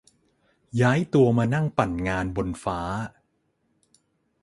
[0.81, 2.79] ย้ายตัวมานั่งปั่นงานบนฟ้า